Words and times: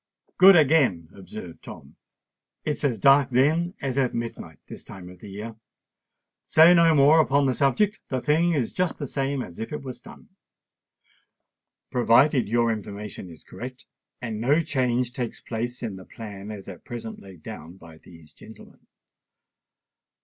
"Good 0.39 0.55
again," 0.55 1.09
observed 1.13 1.61
Tom. 1.61 1.95
"It's 2.65 2.83
as 2.83 2.97
dark 2.97 3.29
then 3.29 3.75
as 3.83 3.99
at 3.99 4.15
midnight 4.15 4.57
this 4.67 4.83
time 4.83 5.09
of 5.09 5.19
the 5.19 5.29
year. 5.29 5.57
Say 6.43 6.73
no 6.73 6.95
more 6.95 7.19
upon 7.19 7.45
the 7.45 7.53
subject: 7.53 7.99
the 8.09 8.19
thing 8.19 8.53
is 8.53 8.73
just 8.73 8.97
the 8.97 9.05
same 9.05 9.43
as 9.43 9.59
if 9.59 9.71
it 9.71 9.83
was 9.83 10.01
done—provided 10.01 12.49
your 12.49 12.71
information 12.71 13.29
is 13.29 13.43
correct, 13.43 13.85
and 14.19 14.41
no 14.41 14.63
change 14.63 15.13
takes 15.13 15.39
place 15.39 15.83
in 15.83 15.97
the 15.97 16.05
plan 16.05 16.49
as 16.49 16.67
at 16.67 16.83
present 16.83 17.19
laid 17.21 17.43
down 17.43 17.77
by 17.77 17.99
these 17.99 18.33
gentlemen. 18.33 18.87